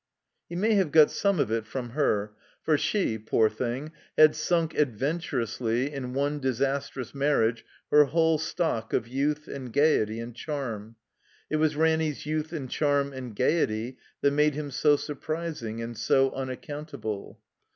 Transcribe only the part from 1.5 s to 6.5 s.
it from her, for she, poor thing, had siuik, adventurously, in one